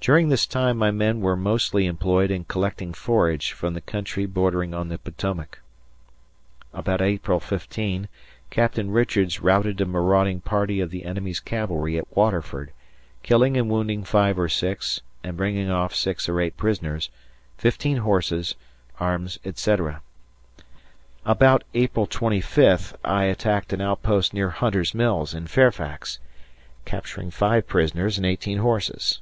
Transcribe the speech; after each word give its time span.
During 0.00 0.28
this 0.28 0.44
time 0.44 0.76
my 0.76 0.90
men 0.90 1.20
were 1.20 1.36
mostly 1.36 1.86
employed 1.86 2.32
in 2.32 2.42
collecting 2.46 2.92
forage 2.92 3.52
from 3.52 3.74
the 3.74 3.80
country 3.80 4.26
bordering 4.26 4.74
on 4.74 4.88
the 4.88 4.98
Potomac. 4.98 5.60
About 6.74 7.00
April 7.00 7.38
15, 7.38 8.08
Captain 8.50 8.90
Richards 8.90 9.40
routed 9.40 9.80
a 9.80 9.86
marauding 9.86 10.40
party 10.40 10.80
of 10.80 10.90
the 10.90 11.04
enemy's 11.04 11.38
cavalry 11.38 11.96
at 11.96 12.16
Waterford, 12.16 12.72
killing 13.22 13.56
and 13.56 13.70
wounding 13.70 14.02
5 14.02 14.36
or 14.36 14.48
6 14.48 15.00
and 15.22 15.36
bringing 15.36 15.70
off 15.70 15.94
6 15.94 16.28
or 16.28 16.40
8 16.40 16.56
prisoners, 16.56 17.08
15 17.58 17.98
horses, 17.98 18.56
arms, 18.98 19.38
etc. 19.44 20.02
About 21.24 21.62
April 21.72 22.06
25 22.08 22.96
I 23.04 23.26
attacked 23.26 23.72
an 23.72 23.80
outpost 23.80 24.34
near 24.34 24.50
Hunter's 24.50 24.92
Mills, 24.92 25.32
in 25.32 25.46
Fairfax, 25.46 26.18
capturing 26.84 27.30
5 27.30 27.64
prisoners 27.68 28.16
and 28.16 28.26
18 28.26 28.58
horses. 28.58 29.20